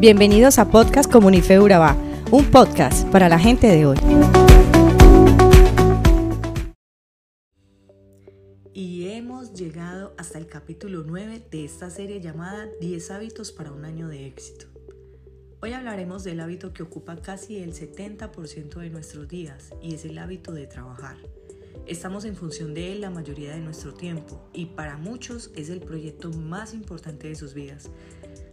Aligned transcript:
Bienvenidos 0.00 0.58
a 0.58 0.70
Podcast 0.70 1.12
Comunife 1.12 1.60
Urabá, 1.60 1.94
un 2.30 2.50
podcast 2.50 3.06
para 3.10 3.28
la 3.28 3.38
gente 3.38 3.66
de 3.66 3.84
hoy. 3.84 3.98
Y 8.72 9.10
hemos 9.10 9.52
llegado 9.52 10.14
hasta 10.16 10.38
el 10.38 10.46
capítulo 10.46 11.04
9 11.06 11.42
de 11.50 11.66
esta 11.66 11.90
serie 11.90 12.22
llamada 12.22 12.66
10 12.80 13.10
hábitos 13.10 13.52
para 13.52 13.72
un 13.72 13.84
año 13.84 14.08
de 14.08 14.26
éxito. 14.26 14.68
Hoy 15.60 15.74
hablaremos 15.74 16.24
del 16.24 16.40
hábito 16.40 16.72
que 16.72 16.82
ocupa 16.82 17.20
casi 17.20 17.58
el 17.58 17.74
70% 17.74 18.80
de 18.80 18.88
nuestros 18.88 19.28
días 19.28 19.68
y 19.82 19.94
es 19.94 20.06
el 20.06 20.16
hábito 20.16 20.54
de 20.54 20.66
trabajar. 20.66 21.18
Estamos 21.86 22.24
en 22.24 22.36
función 22.36 22.72
de 22.72 22.92
él 22.92 23.02
la 23.02 23.10
mayoría 23.10 23.52
de 23.52 23.60
nuestro 23.60 23.92
tiempo 23.92 24.48
y 24.54 24.64
para 24.64 24.96
muchos 24.96 25.50
es 25.56 25.68
el 25.68 25.80
proyecto 25.80 26.30
más 26.30 26.72
importante 26.72 27.28
de 27.28 27.34
sus 27.34 27.52
vidas. 27.52 27.90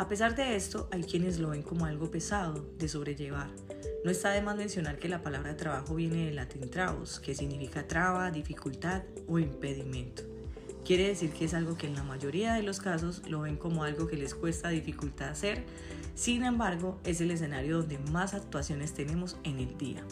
A 0.00 0.08
pesar 0.08 0.34
de 0.34 0.56
esto, 0.56 0.88
hay 0.90 1.02
quienes 1.02 1.38
lo 1.38 1.50
ven 1.50 1.60
como 1.60 1.84
algo 1.84 2.10
pesado 2.10 2.66
de 2.78 2.88
sobrellevar. 2.88 3.50
No 4.02 4.10
está 4.10 4.30
de 4.30 4.40
más 4.40 4.56
mencionar 4.56 4.98
que 4.98 5.10
la 5.10 5.22
palabra 5.22 5.58
trabajo 5.58 5.94
viene 5.94 6.24
del 6.24 6.36
latín 6.36 6.70
trabos, 6.70 7.20
que 7.20 7.34
significa 7.34 7.86
traba, 7.86 8.30
dificultad 8.30 9.02
o 9.28 9.38
impedimento. 9.38 10.22
Quiere 10.86 11.06
decir 11.06 11.32
que 11.32 11.44
es 11.44 11.52
algo 11.52 11.76
que 11.76 11.86
en 11.86 11.96
la 11.96 12.02
mayoría 12.02 12.54
de 12.54 12.62
los 12.62 12.80
casos 12.80 13.28
lo 13.28 13.42
ven 13.42 13.58
como 13.58 13.84
algo 13.84 14.06
que 14.06 14.16
les 14.16 14.34
cuesta 14.34 14.70
dificultad 14.70 15.28
hacer, 15.28 15.64
sin 16.14 16.44
embargo 16.44 16.98
es 17.04 17.20
el 17.20 17.30
escenario 17.30 17.80
donde 17.80 17.98
más 18.10 18.32
actuaciones 18.32 18.94
tenemos 18.94 19.36
en 19.44 19.58
el 19.58 19.76
día. 19.76 20.02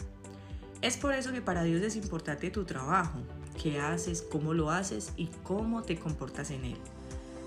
Es 0.83 0.97
por 0.97 1.15
eso 1.15 1.33
que 1.33 1.41
para 1.41 1.63
Dios 1.63 1.81
es 1.81 1.95
importante 1.95 2.51
tu 2.51 2.63
trabajo, 2.63 3.21
qué 3.59 3.79
haces, 3.79 4.21
cómo 4.21 4.53
lo 4.53 4.69
haces 4.69 5.13
y 5.17 5.31
cómo 5.41 5.81
te 5.81 5.97
comportas 5.97 6.51
en 6.51 6.65
él. 6.65 6.77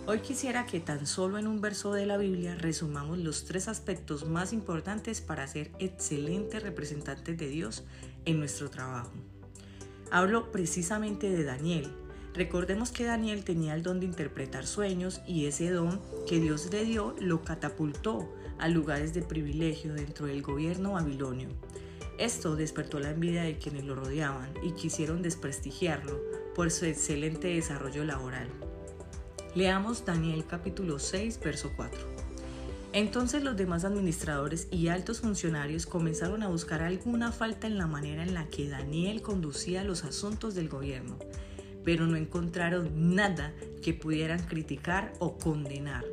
Hoy 0.05 0.19
quisiera 0.19 0.66
que 0.66 0.80
tan 0.80 1.06
solo 1.06 1.38
en 1.38 1.47
un 1.47 1.61
verso 1.61 1.92
de 1.92 2.06
la 2.06 2.16
Biblia 2.16 2.56
resumamos 2.56 3.19
los 3.19 3.45
tres 3.45 3.69
aspectos 3.69 4.27
más 4.27 4.52
importantes 4.52 5.20
para 5.20 5.47
ser 5.47 5.70
excelentes 5.78 6.61
representantes 6.61 7.39
de 7.39 7.47
Dios 7.47 7.84
en 8.25 8.41
nuestro 8.41 8.69
trabajo. 8.69 9.12
Hablo 10.11 10.50
precisamente 10.50 11.31
de 11.31 11.44
Daniel. 11.44 11.92
Recordemos 12.34 12.91
que 12.91 13.05
Daniel 13.05 13.44
tenía 13.44 13.75
el 13.75 13.84
don 13.84 14.00
de 14.00 14.06
interpretar 14.06 14.67
sueños 14.67 15.20
y 15.25 15.47
ese 15.47 15.70
don 15.70 16.00
que 16.27 16.41
Dios 16.41 16.69
le 16.72 16.84
dio 16.84 17.14
lo 17.20 17.42
catapultó 17.42 18.28
a 18.59 18.66
lugares 18.66 19.14
de 19.14 19.22
privilegio 19.22 19.94
dentro 19.94 20.27
del 20.27 20.42
gobierno 20.42 20.94
babilonio. 20.94 21.48
Esto 22.19 22.56
despertó 22.56 22.98
la 22.98 23.11
envidia 23.11 23.44
de 23.44 23.56
quienes 23.56 23.84
lo 23.84 23.94
rodeaban 23.94 24.53
y 24.64 24.72
quisieron 24.72 25.22
desprestigiarlo 25.22 26.20
por 26.56 26.72
su 26.72 26.87
excelente 26.87 27.47
desarrollo 27.47 28.03
laboral. 28.03 28.48
Leamos 29.55 30.06
Daniel 30.06 30.47
capítulo 30.47 30.98
6, 30.98 31.39
verso 31.45 31.72
4. 31.77 32.00
Entonces 32.95 33.42
los 33.42 33.55
demás 33.55 33.84
administradores 33.84 34.67
y 34.70 34.89
altos 34.89 35.20
funcionarios 35.20 35.84
comenzaron 35.84 36.42
a 36.42 36.48
buscar 36.48 36.81
alguna 36.81 37.33
falta 37.33 37.67
en 37.67 37.77
la 37.77 37.86
manera 37.86 38.22
en 38.22 38.33
la 38.33 38.47
que 38.48 38.70
Daniel 38.70 39.20
conducía 39.20 39.84
los 39.84 40.05
asuntos 40.05 40.55
del 40.55 40.70
gobierno, 40.70 41.19
pero 41.84 42.06
no 42.06 42.17
encontraron 42.17 43.14
nada 43.14 43.53
que 43.83 43.92
pudieran 43.92 44.42
criticar 44.42 45.12
o 45.19 45.36
condenar. 45.36 46.05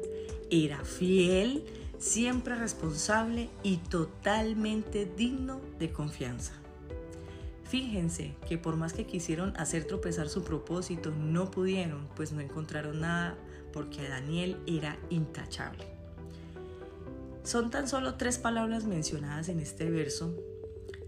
Era 0.52 0.84
fiel, 0.84 1.64
siempre 1.98 2.56
responsable 2.56 3.50
y 3.64 3.78
totalmente 3.78 5.10
digno 5.16 5.62
de 5.80 5.94
confianza. 5.94 6.59
Fíjense 7.70 8.34
que 8.48 8.58
por 8.58 8.78
más 8.78 8.94
que 8.94 9.06
quisieron 9.06 9.56
hacer 9.56 9.86
tropezar 9.86 10.28
su 10.28 10.44
propósito, 10.44 11.12
no 11.12 11.52
pudieron, 11.52 12.08
pues 12.16 12.32
no 12.32 12.42
encontraron 12.42 13.02
nada, 13.02 13.38
porque 13.72 14.10
Daniel 14.10 14.58
era 14.66 14.98
intachable. 15.12 15.86
Son 17.44 17.70
tan 17.70 17.88
solo 17.88 18.16
tres 18.16 18.40
palabras 18.40 18.86
mencionadas 18.86 19.50
en 19.50 19.60
este 19.60 19.88
verso, 19.90 20.36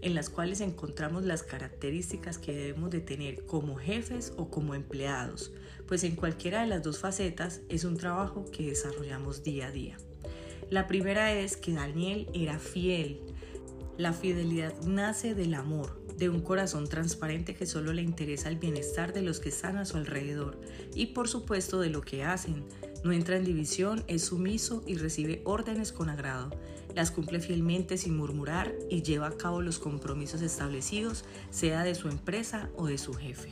en 0.02 0.14
las 0.14 0.30
cuales 0.30 0.60
encontramos 0.60 1.24
las 1.24 1.42
características 1.42 2.38
que 2.38 2.54
debemos 2.54 2.90
de 2.90 3.00
tener 3.00 3.44
como 3.44 3.74
jefes 3.74 4.32
o 4.36 4.48
como 4.48 4.76
empleados, 4.76 5.52
pues 5.88 6.04
en 6.04 6.14
cualquiera 6.14 6.62
de 6.62 6.68
las 6.68 6.84
dos 6.84 7.00
facetas 7.00 7.60
es 7.68 7.82
un 7.82 7.96
trabajo 7.96 8.44
que 8.52 8.68
desarrollamos 8.68 9.42
día 9.42 9.66
a 9.66 9.72
día. 9.72 9.96
La 10.70 10.86
primera 10.86 11.32
es 11.32 11.56
que 11.56 11.72
Daniel 11.72 12.28
era 12.32 12.60
fiel. 12.60 13.20
La 13.98 14.12
fidelidad 14.12 14.74
nace 14.84 15.34
del 15.34 15.54
amor, 15.54 16.01
de 16.16 16.28
un 16.28 16.40
corazón 16.40 16.88
transparente 16.88 17.54
que 17.54 17.66
solo 17.66 17.92
le 17.92 18.02
interesa 18.02 18.48
el 18.48 18.56
bienestar 18.56 19.12
de 19.12 19.22
los 19.22 19.40
que 19.40 19.48
están 19.48 19.76
a 19.76 19.84
su 19.84 19.96
alrededor 19.96 20.60
y 20.94 21.06
por 21.06 21.28
supuesto 21.28 21.80
de 21.80 21.90
lo 21.90 22.02
que 22.02 22.24
hacen. 22.24 22.64
No 23.04 23.12
entra 23.12 23.36
en 23.36 23.44
división, 23.44 24.04
es 24.06 24.24
sumiso 24.24 24.82
y 24.86 24.96
recibe 24.96 25.42
órdenes 25.44 25.92
con 25.92 26.08
agrado. 26.08 26.50
Las 26.94 27.10
cumple 27.10 27.40
fielmente 27.40 27.96
sin 27.96 28.16
murmurar 28.16 28.74
y 28.90 29.02
lleva 29.02 29.28
a 29.28 29.36
cabo 29.36 29.62
los 29.62 29.78
compromisos 29.78 30.42
establecidos, 30.42 31.24
sea 31.50 31.84
de 31.84 31.94
su 31.94 32.08
empresa 32.08 32.70
o 32.76 32.86
de 32.86 32.98
su 32.98 33.14
jefe. 33.14 33.50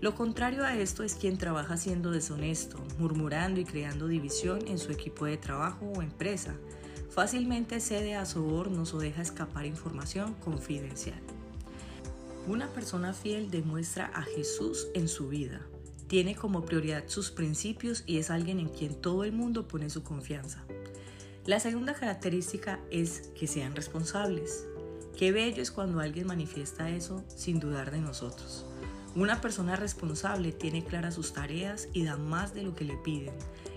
Lo 0.00 0.16
contrario 0.16 0.64
a 0.64 0.76
esto 0.76 1.04
es 1.04 1.14
quien 1.14 1.38
trabaja 1.38 1.76
siendo 1.76 2.10
deshonesto, 2.10 2.76
murmurando 2.98 3.60
y 3.60 3.64
creando 3.64 4.08
división 4.08 4.66
en 4.66 4.78
su 4.78 4.90
equipo 4.90 5.26
de 5.26 5.36
trabajo 5.36 5.92
o 5.96 6.02
empresa. 6.02 6.56
Fácilmente 7.10 7.78
cede 7.78 8.16
a 8.16 8.24
sobornos 8.26 8.94
o 8.94 8.98
deja 8.98 9.22
escapar 9.22 9.64
información 9.64 10.34
confidencial. 10.34 11.20
Una 12.48 12.66
persona 12.68 13.12
fiel 13.12 13.52
demuestra 13.52 14.06
a 14.06 14.22
Jesús 14.22 14.88
en 14.94 15.06
su 15.06 15.28
vida. 15.28 15.60
Tiene 16.08 16.34
como 16.34 16.64
prioridad 16.64 17.04
sus 17.06 17.30
principios 17.30 18.02
y 18.04 18.18
es 18.18 18.30
alguien 18.30 18.58
en 18.58 18.68
quien 18.68 19.00
todo 19.00 19.22
el 19.22 19.30
mundo 19.30 19.68
pone 19.68 19.88
su 19.90 20.02
confianza. 20.02 20.64
La 21.46 21.60
segunda 21.60 21.94
característica 21.94 22.80
es 22.90 23.30
que 23.38 23.46
sean 23.46 23.76
responsables. 23.76 24.66
Qué 25.16 25.30
bello 25.30 25.62
es 25.62 25.70
cuando 25.70 26.00
alguien 26.00 26.26
manifiesta 26.26 26.90
eso 26.90 27.22
sin 27.28 27.60
dudar 27.60 27.92
de 27.92 28.00
nosotros. 28.00 28.66
Una 29.14 29.40
persona 29.40 29.76
responsable 29.76 30.50
tiene 30.50 30.84
claras 30.84 31.14
sus 31.14 31.32
tareas 31.32 31.88
y 31.92 32.04
da 32.04 32.16
más 32.16 32.54
de 32.54 32.64
lo 32.64 32.74
que 32.74 32.84
le 32.84 32.96
piden. 32.96 33.34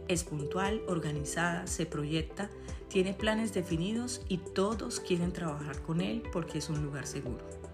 Es 0.08 0.24
puntual, 0.24 0.82
organizada, 0.88 1.68
se 1.68 1.86
proyecta, 1.86 2.50
tiene 2.88 3.14
planes 3.14 3.54
definidos 3.54 4.22
y 4.28 4.38
todos 4.38 5.00
quieren 5.00 5.34
trabajar 5.34 5.84
con 5.84 6.02
él 6.02 6.24
porque 6.34 6.58
es 6.58 6.70
un 6.70 6.84
lugar 6.84 7.06
seguro. 7.06 7.65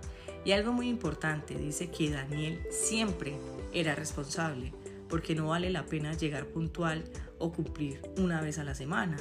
Y 0.43 0.53
algo 0.53 0.73
muy 0.73 0.89
importante, 0.89 1.55
dice 1.55 1.89
que 1.89 2.09
Daniel 2.09 2.61
siempre 2.71 3.37
era 3.73 3.93
responsable, 3.93 4.73
porque 5.07 5.35
no 5.35 5.49
vale 5.49 5.69
la 5.69 5.85
pena 5.85 6.13
llegar 6.13 6.47
puntual 6.47 7.03
o 7.37 7.51
cumplir 7.51 8.01
una 8.17 8.41
vez 8.41 8.57
a 8.57 8.63
la 8.63 8.73
semana. 8.73 9.17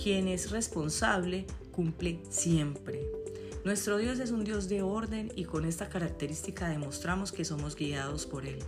Quien 0.00 0.28
es 0.28 0.50
responsable 0.50 1.46
cumple 1.72 2.20
siempre. 2.28 3.00
Nuestro 3.64 3.98
Dios 3.98 4.18
es 4.18 4.30
un 4.30 4.44
Dios 4.44 4.68
de 4.68 4.82
orden 4.82 5.32
y 5.34 5.44
con 5.44 5.64
esta 5.64 5.88
característica 5.88 6.68
demostramos 6.68 7.32
que 7.32 7.44
somos 7.44 7.74
guiados 7.74 8.26
por 8.26 8.46
Él. 8.46 8.58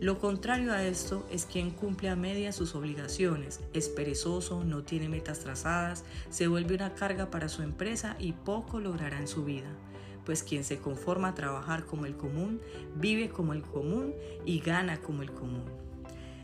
Lo 0.00 0.18
contrario 0.18 0.72
a 0.72 0.82
esto 0.82 1.26
es 1.30 1.44
quien 1.44 1.70
cumple 1.70 2.08
a 2.08 2.16
media 2.16 2.52
sus 2.52 2.74
obligaciones, 2.74 3.60
es 3.74 3.88
perezoso, 3.90 4.64
no 4.64 4.82
tiene 4.82 5.10
metas 5.10 5.40
trazadas, 5.40 6.04
se 6.30 6.48
vuelve 6.48 6.74
una 6.74 6.94
carga 6.94 7.30
para 7.30 7.50
su 7.50 7.62
empresa 7.62 8.16
y 8.18 8.32
poco 8.32 8.80
logrará 8.80 9.18
en 9.18 9.28
su 9.28 9.44
vida 9.44 9.70
pues 10.24 10.42
quien 10.42 10.64
se 10.64 10.78
conforma 10.78 11.28
a 11.28 11.34
trabajar 11.34 11.84
como 11.86 12.06
el 12.06 12.16
común, 12.16 12.60
vive 12.96 13.28
como 13.28 13.52
el 13.52 13.62
común 13.62 14.14
y 14.44 14.60
gana 14.60 15.00
como 15.00 15.22
el 15.22 15.32
común. 15.32 15.64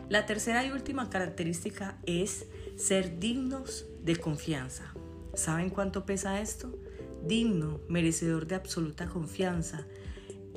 La 0.08 0.24
tercera 0.24 0.64
y 0.64 0.70
última 0.70 1.10
característica 1.10 1.98
es 2.06 2.46
ser 2.76 3.18
dignos 3.18 3.86
de 4.02 4.16
confianza. 4.16 4.94
¿Saben 5.34 5.70
cuánto 5.70 6.06
pesa 6.06 6.40
esto? 6.40 6.78
Digno, 7.24 7.80
merecedor 7.88 8.46
de 8.46 8.54
absoluta 8.54 9.08
confianza. 9.08 9.84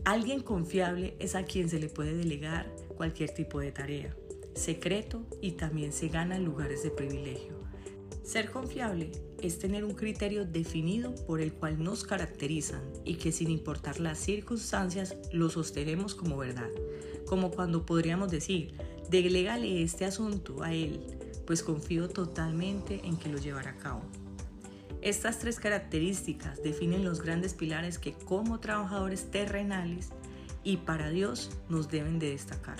Alguien 0.05 0.41
confiable 0.41 1.15
es 1.19 1.35
a 1.35 1.43
quien 1.43 1.67
se 1.69 1.79
le 1.79 1.89
puede 1.89 2.13
delegar 2.13 2.71
cualquier 2.95 3.31
tipo 3.31 3.59
de 3.59 3.71
tarea. 3.71 4.15
Secreto 4.53 5.25
y 5.41 5.53
también 5.53 5.93
se 5.93 6.09
gana 6.09 6.37
lugares 6.37 6.83
de 6.83 6.91
privilegio. 6.91 7.53
Ser 8.23 8.51
confiable 8.51 9.11
es 9.41 9.59
tener 9.59 9.83
un 9.83 9.93
criterio 9.93 10.45
definido 10.45 11.13
por 11.25 11.41
el 11.41 11.53
cual 11.53 11.81
nos 11.81 12.03
caracterizan 12.03 12.81
y 13.05 13.15
que 13.15 13.31
sin 13.31 13.49
importar 13.49 13.99
las 13.99 14.19
circunstancias 14.19 15.15
lo 15.31 15.49
sostenemos 15.49 16.15
como 16.15 16.37
verdad, 16.37 16.69
como 17.25 17.51
cuando 17.51 17.85
podríamos 17.85 18.29
decir, 18.31 18.73
delegale 19.09 19.83
este 19.83 20.05
asunto 20.05 20.63
a 20.63 20.73
él, 20.73 20.99
pues 21.45 21.63
confío 21.63 22.09
totalmente 22.09 23.01
en 23.03 23.17
que 23.17 23.29
lo 23.29 23.37
llevará 23.37 23.71
a 23.71 23.77
cabo. 23.77 24.01
Estas 25.01 25.39
tres 25.39 25.59
características 25.59 26.61
definen 26.61 27.05
los 27.05 27.21
grandes 27.21 27.53
pilares 27.53 27.99
que 27.99 28.13
como 28.13 28.59
trabajadores 28.59 29.31
terrenales 29.31 30.09
y 30.63 30.77
para 30.77 31.09
Dios 31.09 31.51
nos 31.69 31.89
deben 31.89 32.19
de 32.19 32.31
destacar. 32.31 32.77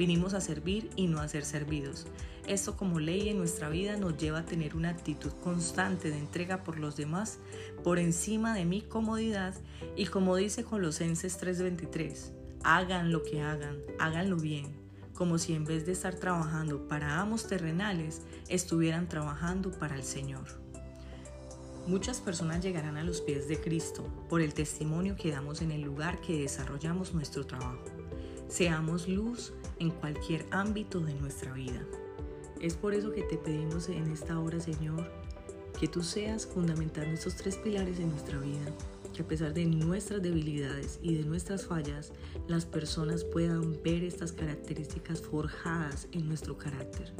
Vinimos 0.00 0.32
a 0.32 0.40
servir 0.40 0.88
y 0.96 1.08
no 1.08 1.20
a 1.20 1.28
ser 1.28 1.44
servidos. 1.44 2.06
Esto 2.46 2.74
como 2.74 3.00
ley 3.00 3.28
en 3.28 3.36
nuestra 3.36 3.68
vida 3.68 3.98
nos 3.98 4.16
lleva 4.16 4.38
a 4.38 4.44
tener 4.46 4.74
una 4.74 4.88
actitud 4.88 5.30
constante 5.44 6.10
de 6.10 6.16
entrega 6.16 6.64
por 6.64 6.78
los 6.78 6.96
demás 6.96 7.38
por 7.84 7.98
encima 7.98 8.54
de 8.54 8.64
mi 8.64 8.80
comodidad 8.80 9.54
y 9.96 10.06
como 10.06 10.36
dice 10.36 10.64
Colosenses 10.64 11.38
3:23, 11.38 12.32
hagan 12.64 13.12
lo 13.12 13.22
que 13.24 13.42
hagan, 13.42 13.76
háganlo 13.98 14.36
bien, 14.36 14.72
como 15.12 15.36
si 15.36 15.52
en 15.52 15.66
vez 15.66 15.84
de 15.84 15.92
estar 15.92 16.14
trabajando 16.14 16.88
para 16.88 17.20
amos 17.20 17.46
terrenales, 17.46 18.22
estuvieran 18.48 19.06
trabajando 19.06 19.70
para 19.70 19.96
el 19.96 20.02
Señor. 20.02 20.46
Muchas 21.86 22.22
personas 22.22 22.62
llegarán 22.62 22.96
a 22.96 23.04
los 23.04 23.20
pies 23.20 23.48
de 23.48 23.60
Cristo 23.60 24.02
por 24.30 24.40
el 24.40 24.54
testimonio 24.54 25.14
que 25.14 25.30
damos 25.30 25.60
en 25.60 25.72
el 25.72 25.82
lugar 25.82 26.22
que 26.22 26.40
desarrollamos 26.40 27.12
nuestro 27.12 27.44
trabajo. 27.44 27.99
Seamos 28.50 29.08
luz 29.08 29.52
en 29.78 29.90
cualquier 29.90 30.44
ámbito 30.50 30.98
de 30.98 31.14
nuestra 31.14 31.52
vida. 31.52 31.86
Es 32.60 32.74
por 32.74 32.94
eso 32.94 33.12
que 33.12 33.22
te 33.22 33.38
pedimos 33.38 33.88
en 33.88 34.10
esta 34.10 34.40
hora, 34.40 34.58
Señor, 34.58 35.08
que 35.78 35.86
tú 35.86 36.02
seas 36.02 36.46
fundamentando 36.46 37.14
estos 37.14 37.36
tres 37.36 37.56
pilares 37.56 38.00
en 38.00 38.10
nuestra 38.10 38.38
vida, 38.38 38.74
que 39.12 39.22
a 39.22 39.28
pesar 39.28 39.54
de 39.54 39.66
nuestras 39.66 40.22
debilidades 40.22 40.98
y 41.02 41.14
de 41.14 41.24
nuestras 41.24 41.66
fallas, 41.66 42.12
las 42.48 42.66
personas 42.66 43.24
puedan 43.24 43.80
ver 43.82 44.04
estas 44.04 44.32
características 44.32 45.22
forjadas 45.22 46.08
en 46.12 46.28
nuestro 46.28 46.56
carácter. 46.56 47.12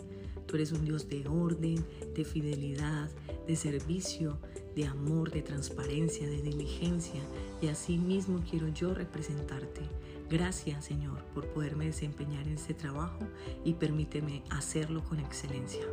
Tú 0.47 0.57
eres 0.57 0.73
un 0.73 0.85
Dios 0.85 1.09
de 1.09 1.27
orden, 1.29 1.85
de 2.15 2.25
fidelidad, 2.25 3.09
de 3.47 3.57
servicio, 3.57 4.39
de 4.75 4.87
amor, 4.87 5.31
de 5.31 5.43
transparencia, 5.43 6.29
de 6.29 6.43
diligencia. 6.43 7.21
Y 7.61 7.69
así 7.69 7.99
mismo 7.99 8.43
quiero 8.49 8.69
yo 8.69 8.95
representarte. 8.95 9.83
Gracias 10.29 10.85
Señor 10.85 11.25
por 11.35 11.47
poderme 11.49 11.87
desempeñar 11.87 12.47
en 12.47 12.55
este 12.55 12.75
trabajo 12.75 13.27
y 13.65 13.75
permíteme 13.75 14.43
hacerlo 14.51 15.03
con 15.05 15.19
excelencia. 15.19 15.85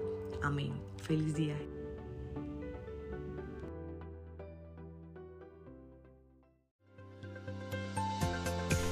Amén. 0.41 0.73
Feliz 1.01 1.35
día. 1.35 1.76